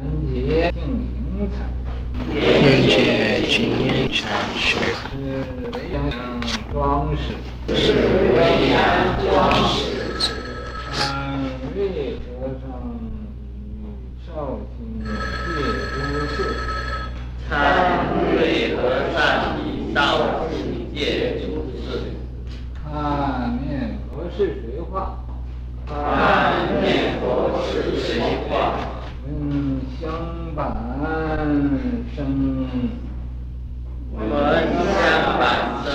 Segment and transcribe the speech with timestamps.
[0.00, 1.66] 元节净灵禅
[2.14, 2.38] 师，元
[2.86, 5.96] 节净灵禅师是维扬
[6.72, 7.34] 庄师，
[7.74, 7.82] 是
[8.32, 8.38] 维
[8.70, 8.78] 扬
[9.26, 9.28] 庄
[9.66, 9.76] 师，
[10.92, 11.02] 三
[11.74, 11.76] 位
[12.30, 12.70] 和尚
[13.58, 13.74] 与
[14.24, 14.28] 绍
[14.76, 15.10] 兴戒
[15.90, 16.36] 诸寺，
[17.50, 17.50] 三
[18.36, 18.78] 位和
[19.12, 19.18] 尚
[19.58, 19.98] 与绍
[20.52, 20.56] 兴
[20.94, 21.00] 戒
[21.40, 21.44] 诸
[21.74, 21.82] 寺，
[22.84, 22.86] 看
[23.66, 24.94] 念佛是谁画？
[25.84, 25.90] 看
[26.84, 26.86] 念
[27.20, 28.06] 佛是谁
[28.48, 28.54] 画？
[30.00, 30.62] 闻香板
[32.14, 32.18] 声，
[34.14, 34.94] 闻香
[35.40, 35.42] 板
[35.84, 35.90] 生，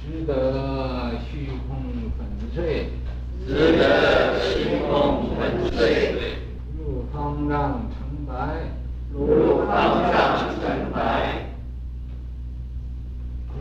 [0.00, 0.30] 值得
[1.20, 1.68] 虚空
[2.16, 2.88] 粉碎，
[3.46, 4.90] 值得虚空
[5.36, 5.82] 粉碎，
[6.78, 7.52] 入方丈
[7.90, 8.32] 成白，
[9.12, 9.70] 入方
[10.10, 10.14] 丈
[10.58, 10.64] 成
[10.94, 10.96] 白，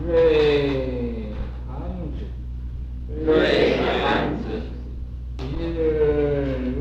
[0.08, 1.34] 瑞
[1.68, 1.70] 涵
[2.18, 2.24] 子，
[3.26, 3.28] 瑞
[4.02, 4.44] 涵子，
[5.44, 5.78] 一日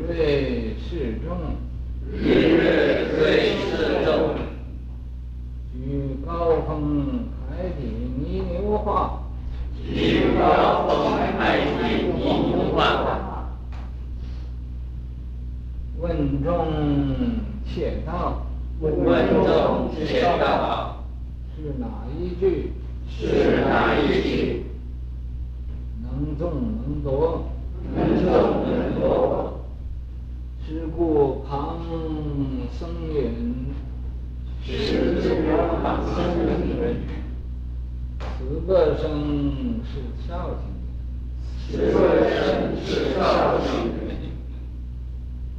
[0.07, 1.37] 瑞示众，
[2.13, 3.21] 一日瑞
[3.55, 3.69] 示
[4.03, 4.35] 众，
[5.73, 5.77] 举
[6.25, 6.29] 高
[6.67, 6.69] 峰
[7.47, 7.81] 海底
[8.17, 9.21] 泥牛画，
[9.77, 9.89] 举
[10.37, 10.89] 高峰
[11.37, 12.79] 海底泥牛画，
[15.99, 16.49] 问众
[17.65, 18.43] 窃道，
[18.81, 18.91] 问
[19.93, 21.03] 众窃道，
[21.55, 21.85] 是哪
[22.17, 22.71] 一句？
[23.09, 24.65] 是哪一句？
[26.01, 27.45] 能纵能夺，
[27.93, 28.31] 能纵
[28.69, 29.59] 能夺，
[30.65, 31.79] 是故旁
[32.71, 33.65] 僧允，
[34.63, 34.71] 是
[35.41, 36.15] 故旁僧
[36.67, 37.01] 允，
[38.19, 39.91] 此个僧是
[40.27, 42.39] 绍兴，此个僧
[42.85, 43.19] 是绍
[43.59, 43.69] 兴，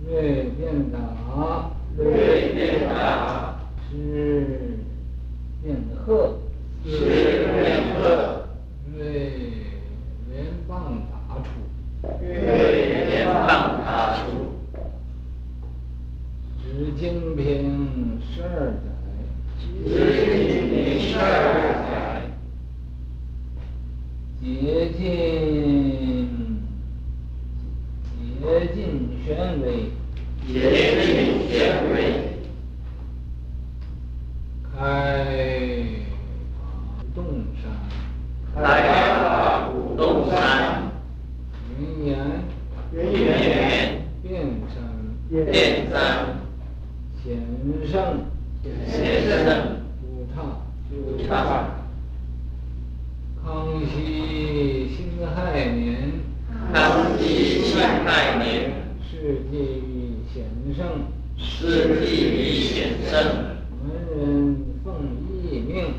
[0.08, 0.96] 瑞便达，
[1.96, 3.51] 瑞便达，
[3.92, 4.78] 是
[5.62, 5.76] 辩
[6.06, 6.38] 鹤，
[6.82, 8.46] 是辩鹤，
[8.96, 9.04] 瑞
[10.30, 11.44] 连棒打出，
[12.22, 14.22] 瑞连棒打出，
[16.62, 16.64] 知
[16.98, 18.82] 经平十二载，
[19.60, 19.68] 知
[20.24, 21.22] 经平十二
[21.90, 22.32] 载，
[24.40, 25.02] 竭尽
[28.40, 28.42] 竭
[28.74, 28.80] 尽
[29.22, 29.92] 玄微，
[30.48, 30.50] 竭
[31.04, 31.06] 尽
[31.50, 31.52] 玄
[31.92, 31.96] 微，
[34.74, 34.80] 开
[37.14, 37.22] 洞
[37.62, 37.62] 山，
[38.52, 38.58] 开
[39.20, 40.90] 法鼓动山，
[41.78, 42.10] 云岩，
[42.92, 43.22] 云岩，
[44.22, 44.32] 遍
[44.74, 44.74] 山，
[45.30, 45.30] 遍
[45.88, 45.94] 山，
[47.22, 47.24] 显
[47.86, 48.26] 圣，
[48.64, 48.66] 显
[49.28, 49.38] 圣，
[50.02, 50.36] 武杼，
[50.90, 51.30] 武杼，
[53.44, 53.46] 康
[53.86, 54.98] 熙辛
[55.34, 56.10] 亥年，
[56.72, 57.70] 康熙辛
[58.04, 58.72] 亥年，
[59.08, 59.54] 世纪
[60.74, 60.86] 显圣，
[61.36, 63.22] 世纪显圣，
[63.84, 64.94] 门人奉
[65.28, 65.94] 一命，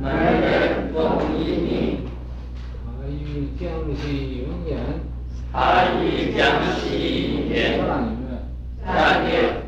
[0.00, 0.10] 门
[0.40, 0.96] 人奉
[1.38, 1.98] 一命，
[2.86, 4.78] 他于江西云岩，
[5.52, 6.40] 他于江
[6.80, 6.80] 西
[7.28, 7.84] 云岩，三
[8.16, 8.24] 月，
[8.86, 9.62] 三月，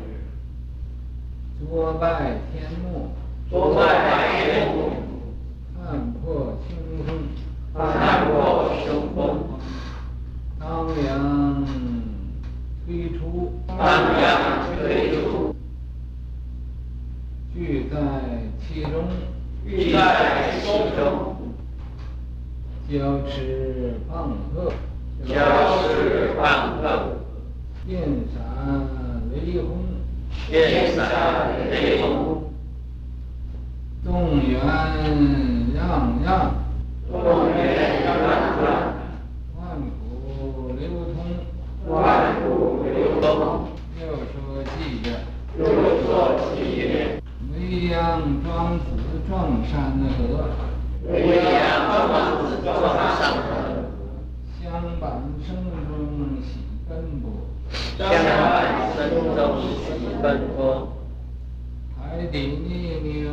[1.59, 3.09] 卓拜天目，
[3.51, 3.79] 卓拜
[4.45, 4.77] 天目，
[5.77, 6.69] 看破胸
[7.05, 7.07] 风，
[7.75, 9.19] 看破胸风，
[10.59, 11.07] 当阳
[12.87, 13.77] 推出，当
[14.19, 14.27] 阳
[14.75, 15.53] 推出，
[17.53, 17.95] 具在
[18.67, 18.91] 其中，
[19.63, 20.65] 具在其
[20.97, 21.37] 中，
[22.89, 24.73] 交持棒喝，
[25.23, 25.35] 交
[25.83, 27.17] 持棒喝，
[27.85, 28.01] 电
[28.33, 28.41] 闪
[29.31, 29.69] 雷轰，
[30.49, 30.99] 电闪
[31.69, 32.51] 雷轰，
[34.03, 34.39] 动
[35.09, 35.81] 员攘
[36.23, 36.29] 攘，
[37.11, 37.57] 动员
[38.05, 38.07] 攘
[38.61, 38.61] 攘，
[39.57, 39.59] 万
[39.99, 40.03] 古
[40.77, 40.81] 流
[41.13, 41.17] 通，
[41.87, 42.47] 万古
[42.83, 43.25] 流通，
[43.99, 44.33] 又说
[44.63, 44.67] 偈
[45.03, 45.05] 曰，
[45.57, 45.61] 又
[46.03, 47.21] 说偈曰，
[47.51, 47.97] 维扬
[48.43, 48.83] 庄子
[49.27, 49.29] 撞
[49.65, 50.49] 山河，
[51.11, 51.57] 维扬
[52.07, 52.67] 庄子撞
[53.17, 53.49] 山河，
[54.61, 54.63] 相
[54.99, 55.03] 伴
[55.43, 55.47] 声
[55.87, 55.89] 中
[56.43, 56.47] 喜
[56.87, 56.89] 奔
[57.21, 57.25] 波，
[57.97, 58.97] 相伴声
[59.35, 59.65] 中喜
[60.21, 60.25] 奔
[60.55, 60.89] 波，
[61.97, 62.69] 海底泥
[63.01, 63.27] 流，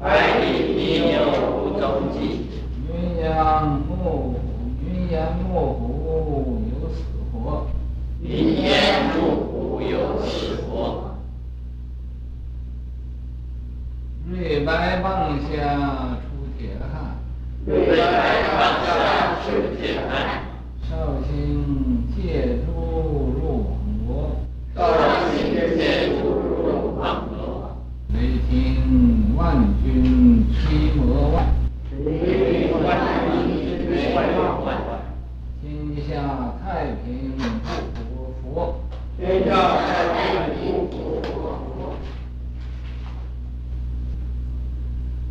[0.00, 2.46] 海底泥牛无踪迹，
[2.86, 3.24] 云岩
[3.64, 4.36] 幕
[4.86, 7.66] 云岩幕府有死活，
[8.22, 8.70] 云岩
[9.16, 9.18] 幕
[9.50, 11.16] 府有死活。
[14.30, 17.16] 瑞白棒下出铁汉，
[17.66, 17.96] 瑞白
[18.46, 18.88] 棒下
[19.42, 20.44] 出铁汉，
[20.88, 20.90] 绍
[21.28, 22.70] 兴戒诸
[23.34, 23.68] 入网
[24.06, 24.08] 罗，
[24.76, 24.78] 绍
[25.34, 25.36] 兴
[25.76, 27.76] 戒诸入网罗，
[28.12, 28.16] 雷
[28.50, 31.46] 霆万军摧魔外，
[32.04, 32.06] 雷
[32.68, 32.86] 霆万
[33.24, 33.48] 军
[33.88, 34.26] 摧魔
[34.66, 34.68] 外，
[35.62, 35.66] 天
[36.06, 36.10] 下
[36.62, 37.40] 太平不
[37.94, 38.04] 古
[38.42, 38.80] 佛，
[39.18, 39.50] 天下
[39.86, 39.88] 太
[40.50, 40.60] 平
[40.90, 41.96] 不古佛。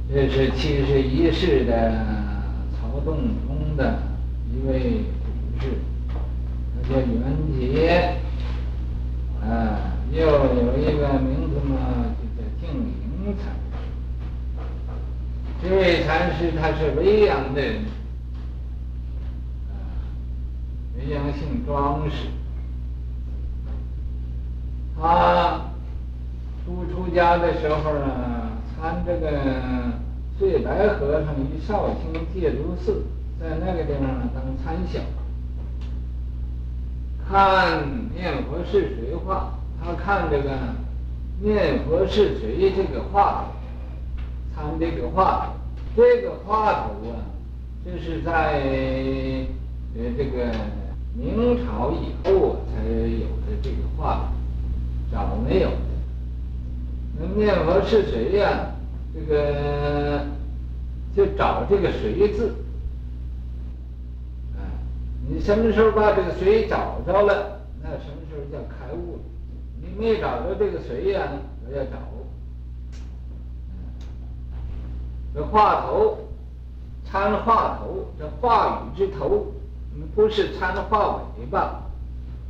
[0.10, 0.82] 这是七
[1.38, 1.72] 是的
[2.74, 4.00] 曹洞宗的
[4.52, 5.78] 一位祖师，
[6.74, 7.16] 他叫元
[7.60, 8.16] 杰，
[9.44, 9.94] 啊。
[10.10, 11.76] 又有一个名字嘛，
[12.18, 13.78] 就叫净灵禅师。
[15.62, 17.84] 这位禅师他是维阳的人，
[19.70, 19.76] 啊，
[20.98, 22.30] 维阳姓庄氏。
[25.00, 25.62] 他
[26.66, 28.50] 初出家的时候呢，
[28.80, 29.30] 参这个
[30.38, 33.04] 岁白和尚于绍兴戒毒寺，
[33.40, 35.02] 在那个地方当参详，
[37.28, 37.84] 看
[38.16, 39.54] 念佛是谁画。
[39.84, 40.50] 他看这个
[41.42, 43.46] 念佛是谁这个画，
[44.56, 45.54] 参这个画，
[45.96, 47.18] 这个画头啊，
[47.86, 48.62] 这是在
[49.96, 50.52] 呃这个
[51.16, 54.30] 明朝以后才有的这个画
[55.12, 55.78] 头，早没有的。
[57.20, 58.72] 那念佛是谁呀、
[59.14, 60.26] 这个
[61.16, 62.54] 就找这个谁字，
[64.56, 64.62] 啊，
[65.28, 69.22] 你什么时候把这个谁找着了，那什么时候叫开悟了。
[69.82, 71.28] 你没找着这个谁呀？
[71.66, 71.92] 我要找。
[75.34, 76.18] 这话头，
[77.06, 79.54] 参话头，这话语之头，
[80.16, 81.84] 不是参话尾巴。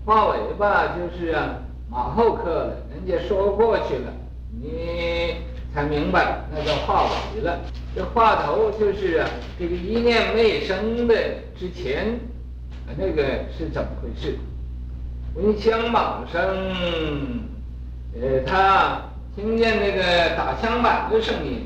[0.06, 1.60] 话尾巴就是啊，
[1.90, 4.14] 马后课了，人家说过去了，
[4.58, 5.36] 你
[5.74, 7.60] 才明白，那叫话尾了。
[7.96, 9.30] 这话头就是啊，
[9.60, 11.16] 这个一念没生的
[11.58, 12.20] 之前，
[12.98, 13.24] 那个
[13.58, 14.38] 是怎么回事？
[15.36, 16.42] 闻香榜声，
[18.20, 19.02] 呃，他
[19.36, 21.66] 听见那个打香板的声音，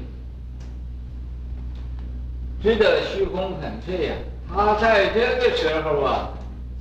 [2.62, 4.14] 知道虚空粉碎呀。
[4.54, 6.30] 他在这个时候啊，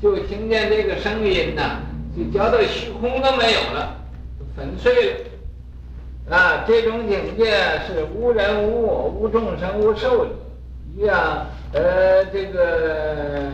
[0.02, 1.80] 就听见这个声音呐，
[2.16, 3.96] 就觉得虚空都没有了，
[4.56, 5.29] 粉碎了。
[6.30, 7.50] 啊，这种境界
[7.86, 10.30] 是无人无我无众生无寿的，
[10.96, 13.46] 一样，呃，这个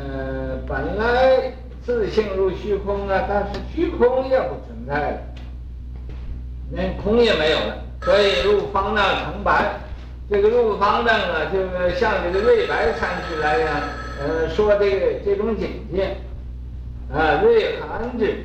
[0.67, 1.53] 本来。
[1.87, 5.19] 自性入虚空啊，但是虚空也不存在了，
[6.73, 9.79] 连空也没有了，所以入方丈成白。
[10.29, 13.83] 这个入方丈啊，就是像这个瑞白禅师来呀，
[14.19, 16.17] 呃，说这个这种境界，
[17.15, 18.45] 啊，瑞涵之，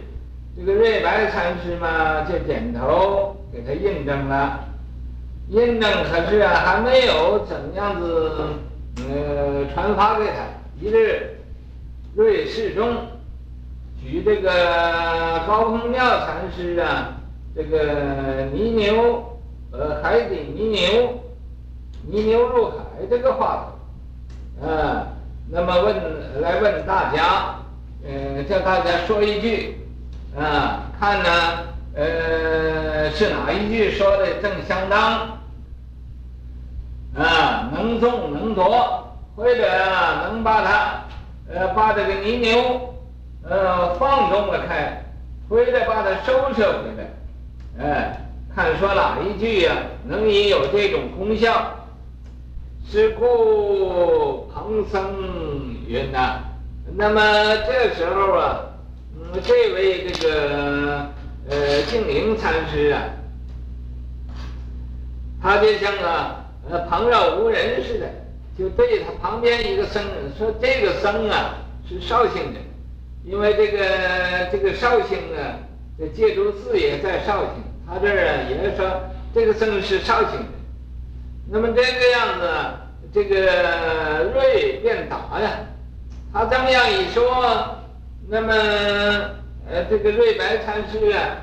[0.56, 4.59] 这个瑞白禅师嘛，就点头给他印证了，
[5.50, 8.31] 印证可是啊，还没有怎么样子，
[8.98, 10.33] 呃，传发给他。
[10.80, 11.38] 一日，
[12.15, 12.95] 瑞士中。
[14.03, 17.18] 举这个高空妙禅师啊，
[17.56, 19.38] 这个泥牛，
[19.71, 21.21] 呃，海底泥牛，
[22.09, 22.77] 泥牛入海
[23.07, 23.68] 这个话
[24.59, 25.06] 头，啊，
[25.51, 27.57] 那么问来问大家，
[28.03, 29.77] 呃，叫大家说一句，
[30.36, 31.30] 啊，看呢，
[31.94, 32.70] 呃，
[33.09, 35.39] 是哪一句说的正相当，
[37.15, 39.68] 啊，能纵能夺，或者
[40.24, 41.03] 能把它，
[41.51, 42.88] 呃，把这个泥牛。
[43.44, 45.03] 呃，放纵了开，
[45.50, 47.09] 或者把它收摄回来，
[47.83, 48.21] 哎，
[48.56, 51.74] 看说哪一句呀、啊，能以有这种功效？
[52.88, 55.01] 是故彭僧
[55.88, 56.38] 云呐。
[56.95, 57.19] 那么
[57.65, 58.59] 这时候啊，
[59.15, 61.07] 嗯，这位这个
[61.49, 63.03] 呃净明禅师啊，
[65.41, 68.07] 他就像啊呃旁若无人似的，
[68.57, 71.55] 就对他旁边一个僧人说：“这个僧啊
[71.88, 72.59] 是绍兴的。”
[73.25, 73.79] 因为这个
[74.51, 75.59] 这个绍兴啊，
[75.97, 79.01] 这戒毒寺也在绍兴，他这儿啊也说
[79.33, 80.48] 这个僧是绍兴的。
[81.50, 82.48] 那么这个样子，
[83.13, 85.51] 这个瑞便答呀，
[86.31, 87.77] 他这么样一说，
[88.27, 88.53] 那么
[89.72, 91.38] 呃这个瑞白禅师啊，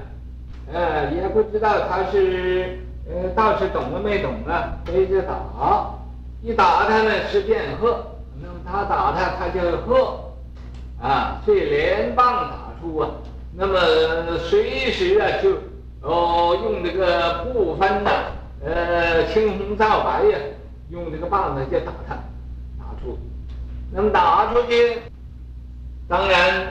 [0.72, 5.94] 呃也不知道他是呃到底懂了没懂啊，所以就打，
[6.42, 8.06] 一打他呢是便喝，
[8.42, 10.24] 那么他打他他就喝。
[11.00, 13.08] 啊，所以连棒打出啊，
[13.54, 15.56] 那么随时啊就
[16.02, 18.10] 哦用这个不分呐，
[18.64, 20.36] 呃青红皂白呀，
[20.90, 22.16] 用这个棒子就打他，
[22.76, 23.16] 打出，
[23.92, 24.98] 那么打出去，
[26.08, 26.66] 当然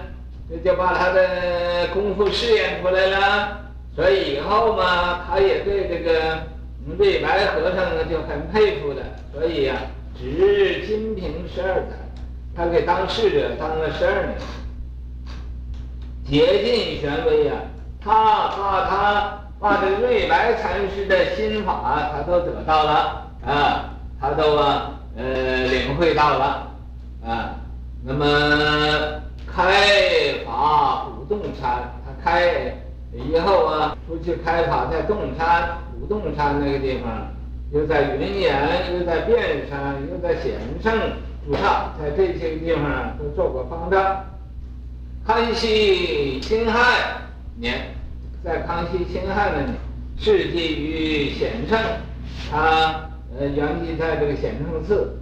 [0.50, 3.58] 这就把他的功夫试验出来了。
[3.96, 6.44] 所以以后嘛，他也对这个
[6.98, 9.02] 瑞白和尚呢就很佩服的，
[9.34, 11.98] 所以呀、啊，值金瓶十二载。
[12.56, 14.38] 他给当侍者当了十二年，
[16.28, 17.54] 竭尽权威呀，
[18.04, 26.68] 他他他把这瑞白禅师的心法他都得到了啊，他都啊呃领会到了
[27.26, 27.56] 啊。
[28.04, 28.26] 那么
[29.46, 29.64] 开
[30.58, 32.74] 啊古洞山，他开
[33.14, 37.28] 以后啊，出去开法在洞山古洞山那个地方，
[37.72, 38.56] 又在云岩，
[38.98, 40.94] 又在遍山，又在显圣。
[41.46, 44.26] 主上在这些地方都做过方丈。
[45.26, 46.80] 康熙辛亥
[47.56, 47.96] 年，
[48.44, 49.76] 在康熙辛亥那年，
[50.18, 51.80] 侍祭于显圣，
[52.52, 53.10] 他
[53.40, 55.18] 呃原籍在这个显圣寺，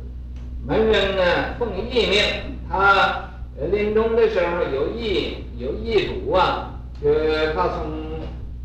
[0.66, 1.24] 门人呢
[1.60, 2.20] 奉义命，
[2.68, 3.30] 他
[3.72, 6.72] 临终的时候有意有意嘱啊，
[7.02, 7.10] 就
[7.54, 7.76] 告诉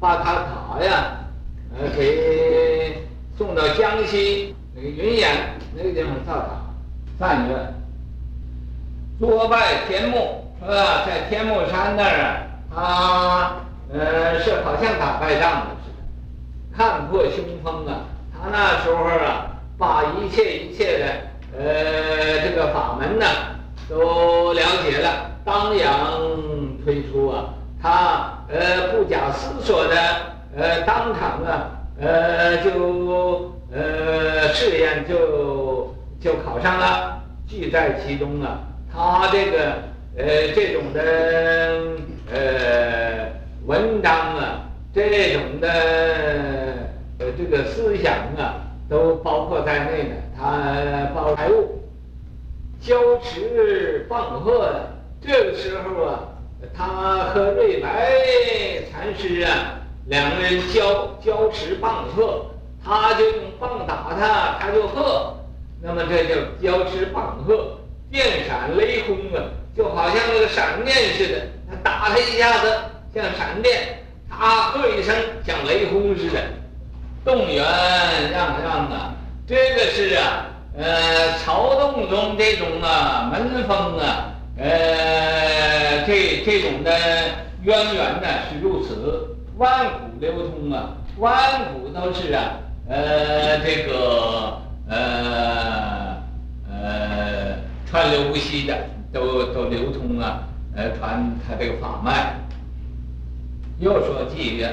[0.00, 1.18] 把他塔呀，
[1.78, 3.06] 呃给
[3.38, 5.30] 送到江西那个云岩
[5.76, 6.48] 那个地方造塔，
[7.18, 7.54] 三月。
[9.20, 11.04] 多拜天目，是吧？
[11.06, 13.56] 在天目山那儿，他
[13.92, 18.06] 呃是好像打败仗的似的，看破凶风啊。
[18.32, 21.04] 他那时候啊，把一切一切的
[21.58, 23.26] 呃这个法门呢
[23.90, 25.90] 都了解了，当阳
[26.84, 27.54] 推出啊。
[27.82, 29.96] 他呃不假思索的
[30.56, 38.60] 呃当场啊呃就呃试验就就考上了，记在其中啊。
[38.92, 39.58] 他这个
[40.16, 41.00] 呃这种的
[42.32, 43.28] 呃
[43.66, 45.68] 文章啊，这种的
[47.18, 50.16] 呃这个思想啊，都包括在内的。
[50.36, 51.80] 他包财务，
[52.80, 54.96] 交持棒喝的。
[55.20, 56.20] 这个时候啊，
[56.74, 56.86] 他
[57.32, 57.90] 和瑞白
[58.90, 62.46] 禅师啊两个人交交持棒喝，
[62.82, 65.36] 他就用棒打他，他就喝。
[65.82, 67.76] 那么这叫交持棒喝。
[68.10, 69.44] 电闪雷轰啊，
[69.76, 72.68] 就好像那个闪电似的，他打他一下子
[73.14, 75.14] 像闪电，他喝一声
[75.46, 76.42] 像雷轰似的，
[77.24, 77.62] 动员
[78.32, 79.14] 让让啊。
[79.46, 80.46] 这个是啊，
[80.76, 86.90] 呃，曹洞宗这种啊门风啊，呃，这这种的
[87.62, 92.52] 渊源呢是如此，万古流通啊，万古都是啊，
[92.88, 94.58] 呃，这个
[94.88, 96.16] 呃
[96.70, 96.90] 呃。
[97.90, 100.44] 川流不息的，都都流通啊，
[100.76, 102.36] 呃，传他这个法脉。
[103.80, 104.72] 又说偈曰：“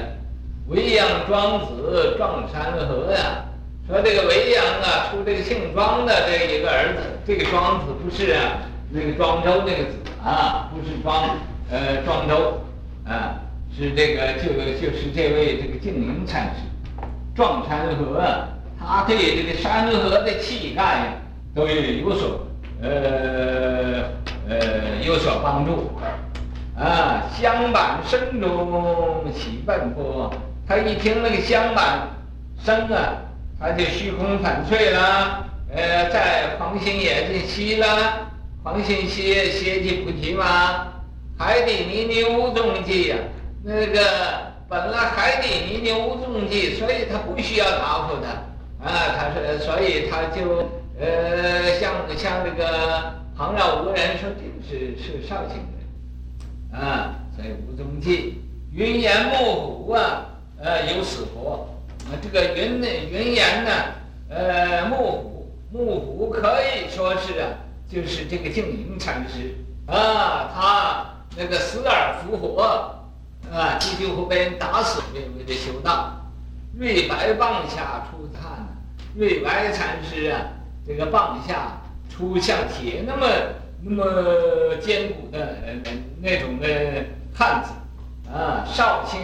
[0.70, 3.42] 未央庄子壮山河呀。”
[3.88, 11.30] 说这个维阳啊，出这个姓庄的这一个儿子，这个庄子不是啊，那个庄周那个子啊，不是庄
[11.70, 12.60] 呃庄周
[13.06, 13.40] 啊，
[13.74, 16.60] 是这个就就是这位这个净灵禅师。
[17.34, 18.22] 壮山河，
[18.78, 21.04] 他对这个山河的气概呀，
[21.54, 22.44] 都有所。
[22.80, 24.04] 呃
[24.48, 25.90] 呃，有所帮助
[26.78, 27.24] 啊！
[27.32, 30.32] 香板声中起奔波，
[30.64, 32.08] 他一听那个香板
[32.64, 33.18] 声啊，
[33.60, 35.46] 他就虚空粉碎了。
[35.74, 38.30] 呃，在狂心也就息了，
[38.62, 40.88] 狂心歇歇即菩提嘛。
[41.38, 43.16] 海底泥泞无踪迹呀，
[43.62, 44.00] 那个
[44.68, 48.28] 本来海底泥泞无踪迹，所以他不需要答复的
[48.82, 49.16] 啊。
[49.16, 50.68] 他说，所以他就。
[51.00, 54.28] 呃，像像这个旁绕无人说
[54.68, 55.58] 是是绍兴
[56.72, 58.42] 的，啊，所以无踪迹。
[58.72, 60.26] 云岩木虎啊，
[60.60, 61.68] 呃，有死活。
[62.22, 63.70] 这个云呢云岩呢，
[64.30, 67.48] 呃，木虎木虎可以说是啊，
[67.88, 69.54] 就是这个净灵禅师
[69.86, 72.62] 啊，他那个死而复活，
[73.52, 76.14] 啊，急救后被人打死，为为了修道。
[76.78, 78.66] 瑞白棒下出炭，
[79.14, 80.40] 瑞白禅师啊。
[80.86, 83.26] 这个棒下出像铁那么
[83.82, 85.90] 那么坚固的那
[86.22, 86.66] 那种的
[87.34, 87.72] 汉子
[88.32, 89.20] 啊，绍兴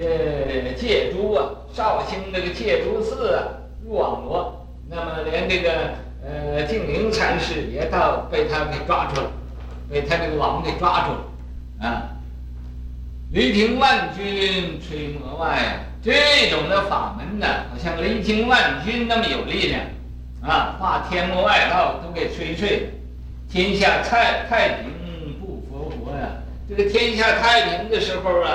[0.00, 3.44] 呃戒珠啊，绍兴那个戒珠寺啊
[3.84, 5.70] 入网罗，那么连这个
[6.24, 9.30] 呃净灵禅师也到被他给抓住了，
[9.90, 12.02] 被他这个网给抓住了啊！
[13.32, 19.80] 雷霆万钧吹魔外，这种的法门呢，好像雷霆万钧那么有力量。
[20.40, 22.90] 啊，把天魔外道都给吹碎，
[23.50, 24.92] 天下太太平
[25.40, 26.28] 不佛国呀！
[26.68, 28.48] 这个天下太平的时候啊，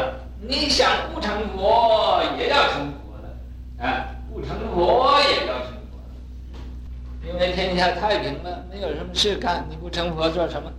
[0.45, 6.11] 你想不成佛也要成佛的，啊，不成佛也要成佛了，
[7.25, 10.69] 因为天下太平了，没有什么事干，你不成佛做什么？